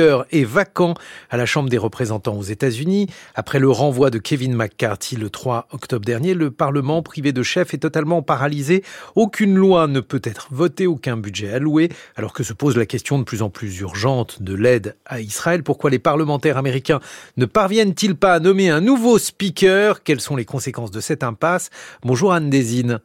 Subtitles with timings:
[0.00, 0.94] est vacant
[1.28, 3.08] à la Chambre des représentants aux États-Unis.
[3.34, 7.74] Après le renvoi de Kevin McCarthy le 3 octobre dernier, le Parlement privé de chef
[7.74, 8.84] est totalement paralysé.
[9.16, 13.18] Aucune loi ne peut être votée, aucun budget alloué, alors que se pose la question
[13.18, 15.64] de plus en plus urgente de l'aide à Israël.
[15.64, 17.00] Pourquoi les parlementaires américains
[17.36, 20.04] ne parviennent-ils pas à nommer un nouveau speaker?
[20.04, 21.70] Quelles sont les conséquences de cette impasse?
[22.04, 23.00] Bonjour Anne Désine.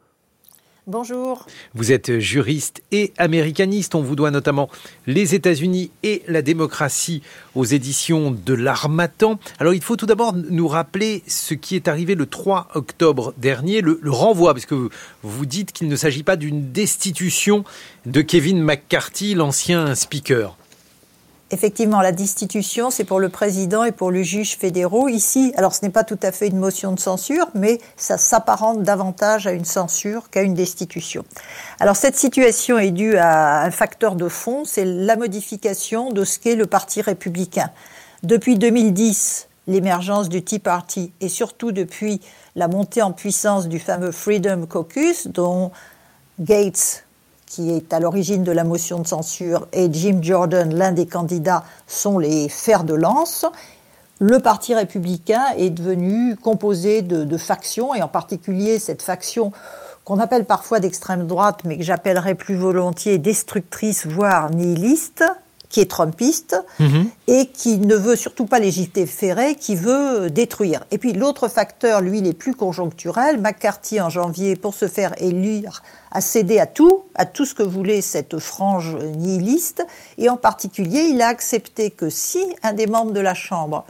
[0.86, 1.46] Bonjour.
[1.72, 3.94] Vous êtes juriste et américaniste.
[3.94, 4.68] On vous doit notamment
[5.06, 7.22] les États-Unis et la démocratie
[7.54, 9.38] aux éditions de l'Armatan.
[9.58, 13.80] Alors il faut tout d'abord nous rappeler ce qui est arrivé le 3 octobre dernier,
[13.80, 14.90] le, le renvoi, parce que
[15.22, 17.64] vous dites qu'il ne s'agit pas d'une destitution
[18.04, 20.54] de Kevin McCarthy, l'ancien speaker.
[21.50, 25.08] Effectivement, la destitution, c'est pour le président et pour le juge fédéraux.
[25.08, 28.82] Ici, alors ce n'est pas tout à fait une motion de censure, mais ça s'apparente
[28.82, 31.24] davantage à une censure qu'à une destitution.
[31.80, 36.38] Alors cette situation est due à un facteur de fond, c'est la modification de ce
[36.38, 37.70] qu'est le Parti républicain.
[38.22, 42.22] Depuis 2010, l'émergence du Tea Party et surtout depuis
[42.56, 45.72] la montée en puissance du fameux Freedom Caucus, dont
[46.40, 47.03] Gates
[47.54, 51.62] qui est à l'origine de la motion de censure, et Jim Jordan, l'un des candidats,
[51.86, 53.46] sont les fers de lance.
[54.18, 59.52] Le Parti républicain est devenu composé de, de factions, et en particulier cette faction
[60.04, 65.22] qu'on appelle parfois d'extrême droite, mais que j'appellerais plus volontiers destructrice, voire nihiliste,
[65.74, 67.10] qui est trumpiste mhm.
[67.26, 70.84] et qui ne veut surtout pas légiférer, qui veut détruire.
[70.92, 73.40] Et puis l'autre facteur, lui, il est plus conjoncturel.
[73.40, 75.82] McCarthy, en janvier, pour se faire élire,
[76.12, 79.84] a cédé à tout, à tout ce que voulait cette frange nihiliste.
[80.16, 83.84] Et en particulier, il a accepté que si un des membres de la Chambre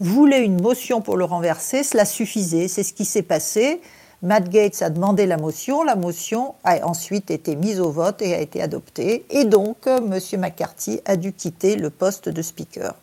[0.00, 2.68] voulait une motion pour le renverser, cela suffisait.
[2.68, 3.80] C'est ce qui s'est passé.
[4.22, 8.34] Matt Gates a demandé la motion, la motion a ensuite été mise au vote et
[8.34, 10.18] a été adoptée, et donc M.
[10.38, 12.94] McCarthy a dû quitter le poste de speaker.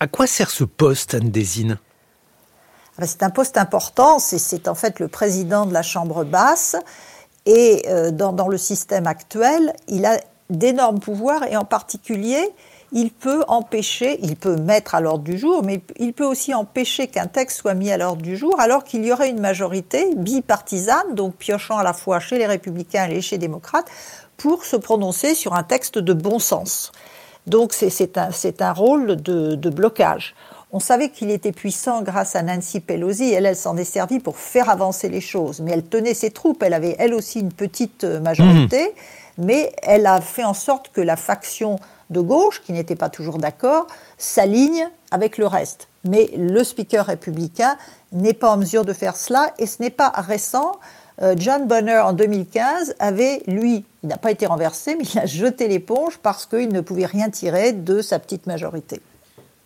[0.00, 1.78] À quoi sert ce poste, Anne Désine?
[1.80, 6.76] Ah ben, C'est un poste important, c'est en fait le président de la Chambre basse,
[7.46, 12.50] et euh, dans, dans le système actuel, il a d'énormes pouvoirs, et en particulier,
[12.92, 17.06] il peut empêcher, il peut mettre à l'ordre du jour, mais il peut aussi empêcher
[17.06, 21.14] qu'un texte soit mis à l'ordre du jour alors qu'il y aurait une majorité bipartisane,
[21.14, 23.86] donc piochant à la fois chez les républicains et chez les démocrates,
[24.36, 26.90] pour se prononcer sur un texte de bon sens.
[27.46, 30.34] Donc c'est un, un, rôle de, blocage.
[30.72, 33.32] On savait qu'il était puissant grâce à Nancy Pelosi.
[33.32, 35.60] Elle, elle s'en est servie pour faire avancer les choses.
[35.60, 36.62] Mais elle tenait ses troupes.
[36.62, 38.84] Elle avait, elle aussi, une petite majorité.
[38.84, 38.88] Mmh.
[39.38, 41.78] Mais elle a fait en sorte que la faction
[42.10, 43.86] de gauche, qui n'était pas toujours d'accord,
[44.18, 45.88] s'aligne avec le reste.
[46.04, 47.76] Mais le speaker républicain
[48.12, 50.72] n'est pas en mesure de faire cela et ce n'est pas récent.
[51.22, 55.26] Euh, John Bonner, en 2015, avait, lui, il n'a pas été renversé, mais il a
[55.26, 59.00] jeté l'éponge parce qu'il ne pouvait rien tirer de sa petite majorité.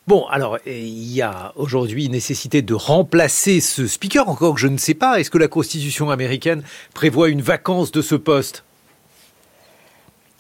[0.07, 4.77] Bon, alors, il y a aujourd'hui nécessité de remplacer ce speaker, encore que je ne
[4.77, 5.19] sais pas.
[5.19, 8.65] Est-ce que la Constitution américaine prévoit une vacance de ce poste?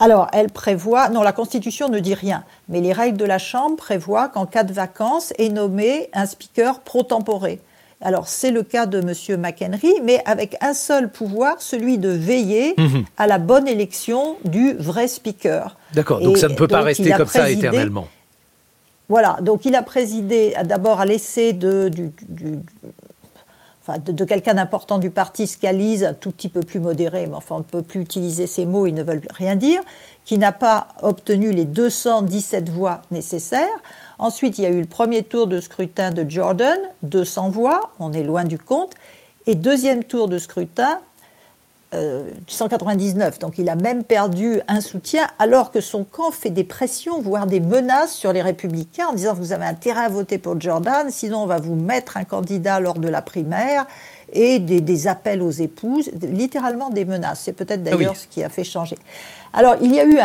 [0.00, 3.76] Alors, elle prévoit, non, la Constitution ne dit rien, mais les règles de la Chambre
[3.76, 7.60] prévoient qu'en cas de vacances est nommé un speaker pro-temporé.
[8.00, 9.40] Alors, c'est le cas de M.
[9.40, 13.04] McHenry, mais avec un seul pouvoir, celui de veiller mhm.
[13.16, 15.76] à la bonne élection du vrai speaker.
[15.94, 18.08] D'accord, donc ça ne peut pas rester comme ça éternellement.
[19.08, 21.90] Voilà, donc il a présidé d'abord à l'essai du,
[22.28, 22.58] du,
[24.06, 27.58] de, quelqu'un d'important du parti, Scalise, un tout petit peu plus modéré, mais enfin on
[27.58, 29.82] ne peut plus utiliser ces mots, ils ne veulent rien dire,
[30.24, 33.82] qui n'a pas obtenu les 217 voix nécessaires.
[34.18, 38.12] Ensuite, il y a eu le premier tour de scrutin de Jordan, 200 voix, on
[38.12, 38.94] est loin du compte.
[39.46, 41.00] Et deuxième tour de scrutin,
[42.46, 43.34] 199.
[43.34, 47.20] Euh, Donc il a même perdu un soutien alors que son camp fait des pressions,
[47.20, 51.10] voire des menaces sur les républicains en disant vous avez intérêt à voter pour Jordan,
[51.10, 53.86] sinon on va vous mettre un candidat lors de la primaire
[54.32, 57.42] et des, appels aux épouses, littéralement des menaces.
[57.44, 58.96] C'est peut-être ah d'ailleurs ce qui a fait changer.
[59.52, 60.18] Alors il y a eu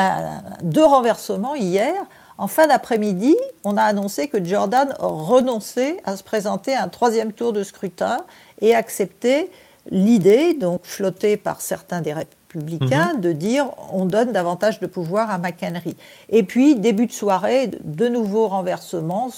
[0.63, 1.94] deux renversements hier.
[2.38, 3.35] En fin d'après-midi,
[3.66, 8.20] on a annoncé que Jordan renonçait à se présenter à un troisième tour de scrutin
[8.61, 9.49] et acceptait
[9.90, 13.22] l'idée, donc flottée par certains des républicains, mhm.
[13.22, 15.96] de dire on donne davantage de pouvoir à McHenry.
[16.29, 19.31] Et puis, début de soirée, de nouveaux renversements,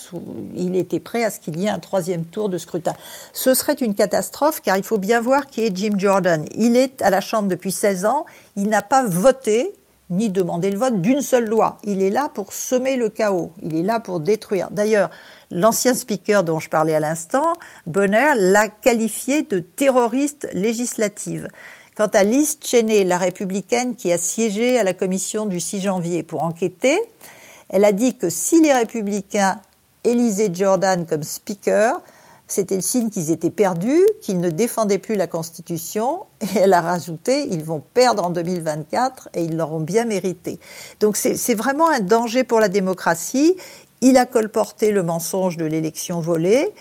[0.55, 2.93] il était prêt à ce qu'il y ait un troisième tour de scrutin.
[3.33, 6.45] Ce serait une catastrophe car il faut bien voir qui est Jim Jordan.
[6.55, 9.73] Il est à la Chambre depuis 16 ans, il n'a pas voté
[10.11, 11.77] ni demandé le vote d'une seule loi.
[11.83, 14.69] Il est là pour semer le chaos, il est là pour détruire.
[14.69, 15.09] D'ailleurs,
[15.53, 17.53] L'ancien speaker dont je parlais à l'instant,
[17.85, 21.49] Bonner, l'a qualifié de terroriste législative.
[21.97, 26.23] Quant à Liz Cheney, la républicaine qui a siégé à la commission du 6 janvier
[26.23, 26.97] pour enquêter,
[27.67, 29.59] Elle a dit que si les républicains
[30.05, 32.01] élisaient Jordan comme speaker,
[32.51, 36.25] c'était le signe qu'ils étaient perdus, qu'ils ne défendaient plus la Constitution.
[36.42, 40.59] Et elle a rajouté, ils vont perdre en 2024 et ils l'auront bien mérité.
[41.00, 43.56] Donc c'est vraiment un danger pour la démocratie.
[44.01, 46.74] Il a colporté le mensonge de l'élection volée.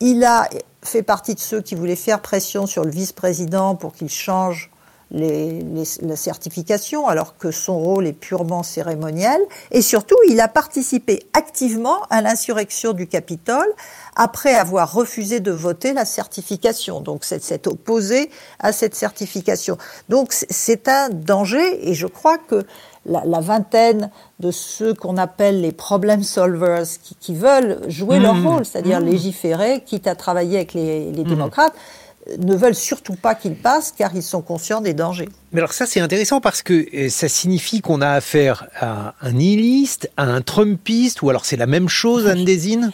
[0.00, 0.50] Il a
[0.82, 4.70] fait partie de ceux qui voulaient faire pression sur le vice-président pour qu'il change
[5.10, 5.62] les,
[6.02, 9.40] la certification, alors que son rôle est purement cérémoniel.
[9.70, 13.68] Et surtout, il a participé activement à l'insurrection du Capitole
[14.16, 17.00] après avoir refusé de voter la certification.
[17.00, 19.78] Donc, c'est opposé à cette certification.
[20.08, 22.66] Donc, c'est un danger et je crois que
[23.08, 24.10] la, vingtaine
[24.40, 26.82] de ceux qu'on appelle les problem solvers
[27.20, 28.46] qui, veulent jouer leur mmh.
[28.46, 29.04] rôle, c'est-à-dire mmh.
[29.04, 31.50] légiférer, quitte à travailler avec les, les mmh.
[32.38, 35.28] Ne veulent surtout pas qu'il passe car ils sont conscients des dangers.
[35.52, 39.32] Mais alors ça c'est intéressant parce que euh, ça signifie qu'on a affaire à un
[39.32, 42.92] nihiliste, à un Trumpiste ou alors c'est la même chose Anne Désine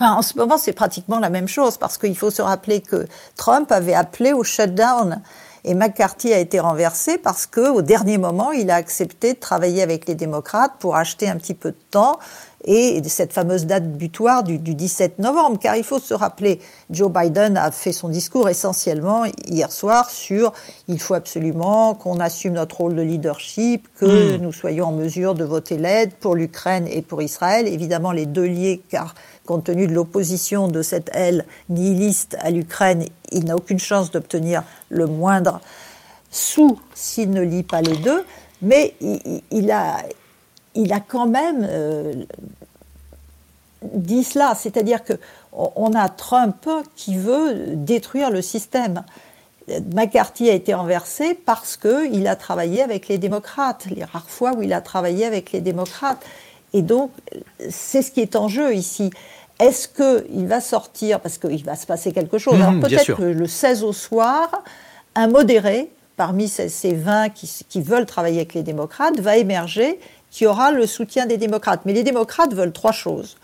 [0.00, 3.06] Enfin, en ce moment, c'est pratiquement la même chose parce qu'il faut se rappeler que
[3.36, 5.20] Trump avait appelé au shutdown
[5.64, 9.82] et McCarthy a été renversé parce que, au dernier moment, il a accepté de travailler
[9.82, 12.18] avec les démocrates pour acheter un petit peu de temps
[12.64, 15.58] et cette fameuse date butoir du, du 17 novembre.
[15.58, 16.60] Car il faut se rappeler,
[16.90, 20.52] Joe Biden a fait son discours essentiellement hier soir sur
[20.88, 24.42] il faut absolument qu'on assume notre rôle de leadership, que hmm.
[24.42, 27.66] nous soyons en mesure de voter l'aide pour l'Ukraine et pour Israël.
[27.66, 29.14] Évidemment, les deux liés, car
[29.46, 34.62] compte tenu de l'opposition de cette aile nihiliste à l'Ukraine, il n'a aucune chance d'obtenir
[34.88, 35.60] le moindre
[36.30, 38.24] sou s'il ne lit pas les deux,
[38.62, 38.94] mais
[39.50, 39.98] il, a,
[40.74, 42.14] il a quand même euh,
[43.82, 45.14] dit cela, c'est-à-dire que
[45.52, 49.02] on a Trump qui veut détruire le système.
[49.94, 54.62] McCarthy a été renversé parce qu'il a travaillé avec les démocrates, les rares fois où
[54.62, 56.24] il a travaillé avec les démocrates.
[56.72, 57.10] Et donc,
[57.68, 59.10] c'est ce qui est en jeu ici.
[59.58, 63.22] Est-ce qu'il va sortir, parce qu'il va se passer quelque chose, alors mhm, peut-être que
[63.22, 64.62] le 16 au soir,
[65.14, 69.98] un modéré, parmi ces, 20 qui, veulent travailler avec les démocrates, va émerger,
[70.30, 71.82] qui aura le soutien des démocrates.
[71.84, 73.36] Mais les démocrates veulent trois choses.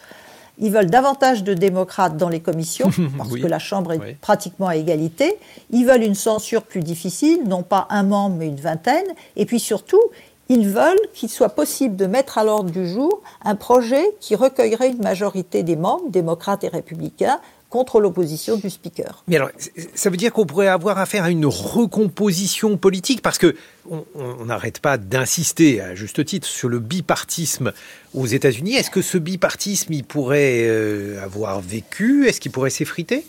[0.59, 4.77] Ils veulent davantage de démocrates dans les commissions, parce que la Chambre est pratiquement à
[4.77, 5.37] égalité.
[5.71, 9.07] Ils veulent une censure plus difficile, non pas un membre, mais une vingtaine.
[9.37, 10.01] Et puis surtout,
[10.49, 14.91] ils veulent qu'il soit possible de mettre à l'ordre du jour un projet qui recueillerait
[14.91, 17.41] une majorité des membres, démocrates et républicains,
[17.77, 19.23] contre l'opposition du speaker.
[19.29, 19.51] Mais alors,
[19.95, 23.55] ça veut dire qu'on pourrait avoir affaire à une recomposition politique parce que
[23.91, 27.73] on n'arrête pas d'insister à juste titre sur le bipartisme
[28.15, 28.77] aux États-Unis.
[28.77, 32.27] Est-ce que ce bipartisme, il pourrait euh, avoir vécu?
[32.27, 33.27] Est-ce qu'il pourrait s'effriter?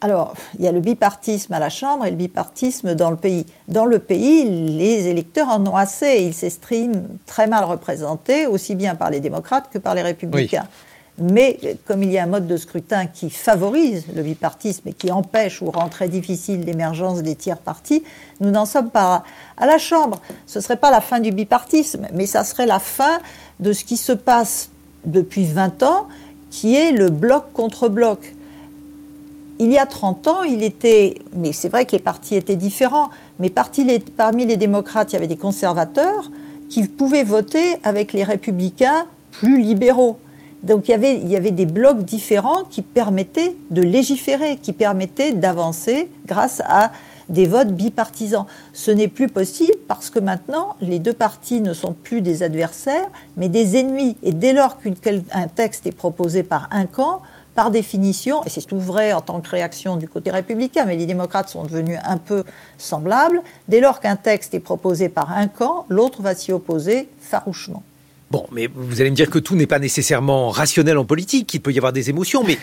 [0.00, 3.46] Alors, il y a le bipartisme à la Chambre et le bipartisme dans le pays.
[3.68, 6.18] Dans le pays, les électeurs en ont assez.
[6.22, 10.66] Ils s'estiment très mal représentés, aussi bien par les démocrates que par les républicains.
[11.20, 15.10] Mais comme il y a un mode de scrutin qui favorise le bipartisme et qui
[15.10, 18.04] empêche ou rend très difficile l'émergence des tiers partis,
[18.40, 19.24] nous n'en sommes pas
[19.56, 20.20] à la Chambre.
[20.46, 23.18] Ce ne serait pas la fin du bipartisme, mais ça serait la fin
[23.58, 24.70] de ce qui se passe
[25.04, 26.06] depuis 20 ans,
[26.50, 28.34] qui est le bloc contre bloc
[29.58, 33.10] il y a 30 ans, il était, mais c'est vrai que les partis étaient différents,
[33.38, 33.50] mais
[34.16, 36.30] parmi les démocrates, il y avait des conservateurs
[36.70, 40.18] qui pouvaient voter avec les républicains plus libéraux.
[40.62, 40.92] Donc il
[41.28, 46.90] y, avait, des blocs différents qui permettaient de légiférer, qui permettaient d'avancer grâce à
[47.28, 48.46] des votes bipartisans.
[48.72, 53.08] Ce n'est plus possible parce que maintenant, les deux partis ne sont plus des adversaires,
[53.36, 54.16] mais des ennemis.
[54.22, 57.22] Et dès lors qu'un texte est proposé par un camp,
[57.54, 61.06] par définition, et c'est tout vrai en tant que réaction du côté républicain, mais les
[61.06, 62.44] démocrates sont devenus un peu
[62.78, 67.82] semblables, dès lors qu'un texte est proposé par un camp, l'autre va s'y opposer farouchement.
[68.30, 71.62] Bon, mais vous allez me dire que tout n'est pas nécessairement rationnel en politique, qu'il
[71.62, 72.58] peut y avoir des émotions, mais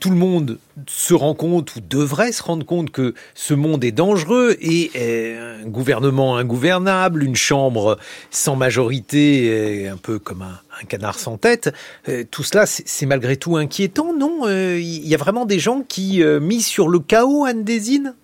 [0.00, 3.92] tout le monde se rend compte ou devrait se rendre compte que ce monde est
[3.92, 7.98] dangereux et euh, un gouvernement ingouvernable, une chambre
[8.30, 11.72] sans majorité, un peu comme un, canard sans tête.
[12.08, 15.82] Euh, tout cela, c'est malgré tout inquiétant, non euh, Il y a vraiment des gens
[15.86, 18.14] qui misent sur le chaos, Anne Désine?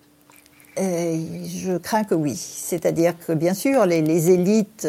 [0.77, 2.35] Je crains que oui.
[2.35, 4.87] C'est-à-dire que, bien sûr, les élites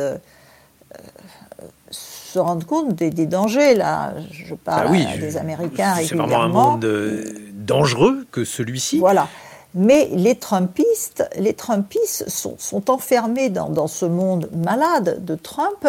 [2.34, 3.74] se rendre compte des, dangers.
[3.74, 5.94] Là, je parle ah des Américains.
[6.02, 8.98] C'est vraiment un monde euh, dangereux que celui-ci.
[8.98, 9.28] Voilà.
[9.74, 15.88] Mais les Trumpistes, les Trumpistes sont, enfermés dans, ce monde malade de Trump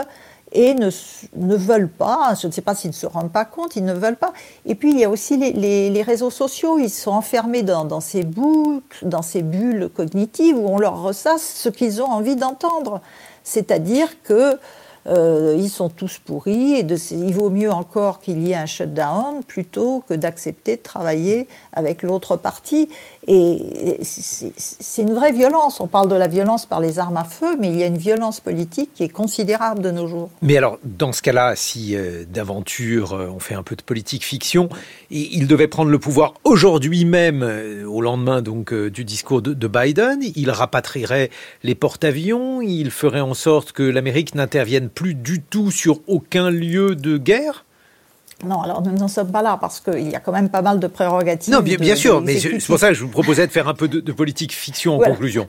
[0.51, 0.89] et ne,
[1.35, 3.93] ne, veulent pas, je ne sais pas s'ils ne se rendent pas compte, ils ne
[3.93, 4.33] veulent pas.
[4.65, 7.99] Et puis il y a aussi les, les, réseaux sociaux, ils sont enfermés dans, dans,
[7.99, 13.01] ces boucles, dans ces bulles cognitives où on leur ressasse ce qu'ils ont envie d'entendre.
[13.43, 14.57] C'est-à-dire que
[15.07, 19.43] euh, ils sont tous pourris et il vaut mieux encore qu'il y ait un shutdown
[19.47, 22.89] plutôt que d'accepter de travailler avec l'autre partie.
[23.27, 25.79] Et c'est une vraie violence.
[25.79, 27.97] On parle de la violence par les armes à feu, mais il y a une
[27.97, 30.29] violence politique qui est considérable de nos jours.
[30.41, 34.23] Mais alors, dans ce cas-là, si euh, d'aventure euh, on fait un peu de politique
[34.23, 34.69] fiction,
[35.11, 37.43] il devait prendre le pouvoir aujourd'hui même,
[37.87, 41.29] au lendemain donc du discours de, de Biden, il rapatrierait
[41.63, 46.95] les porte-avions, il ferait en sorte que l'Amérique n'intervienne plus du tout sur aucun lieu
[46.95, 47.65] de guerre
[48.43, 50.79] non, alors nous n'en sommes pas là parce qu'il y a quand même pas mal
[50.79, 51.53] de prérogatives.
[51.53, 53.87] Non, bien, sûr, mais c'est pour ça que je vous proposais de faire un peu
[53.87, 55.47] de, politique fiction en conclusion.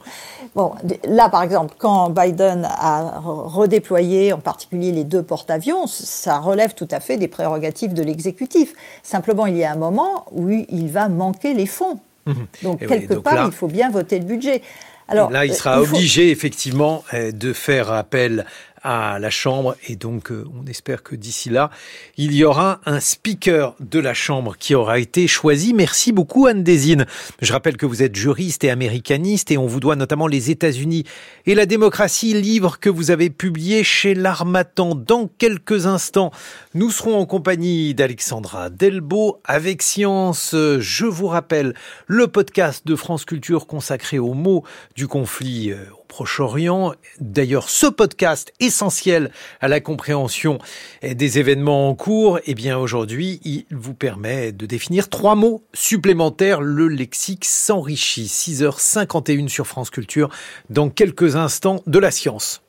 [0.54, 0.72] Bon,
[1.04, 6.88] là par exemple, quand Biden a redéployé en particulier les deux porte-avions, ça relève tout
[6.92, 8.72] à fait des prérogatives de l'exécutif.
[9.02, 11.98] Simplement, il y a un moment où il va manquer les fonds.
[12.26, 12.46] Mhm.
[12.62, 14.62] Donc, quelque part, il faut bien voter le budget.
[15.08, 18.44] Alors, là, il sera euh, obligé effectivement euh, de faire appel
[18.88, 21.70] à la Chambre et donc euh, on espère que d'ici là,
[22.16, 25.74] il y aura un speaker de la Chambre qui aura été choisi.
[25.74, 27.04] Merci beaucoup Anne Désine.
[27.42, 31.02] Je rappelle que vous êtes juriste et américaniste et on vous doit notamment les États-Unis
[31.46, 34.94] et la démocratie, livre que vous avez publié chez l'Armatan.
[34.94, 36.30] Dans quelques instants,
[36.76, 40.54] nous serons en compagnie d'Alexandra Delbo avec Science.
[40.54, 41.72] Je vous rappelle
[42.06, 44.62] le podcast de France Culture consacré aux mots
[44.94, 46.92] du conflit euh, Proche-Orient.
[47.18, 49.30] D'ailleurs, ce podcast essentiel
[49.62, 50.58] à la compréhension
[51.02, 56.60] des événements en cours, eh bien aujourd'hui, il vous permet de définir trois mots supplémentaires.
[56.60, 58.26] Le lexique s'enrichit.
[58.26, 60.28] 6h51 sur France Culture.
[60.68, 62.65] Dans quelques instants de la science.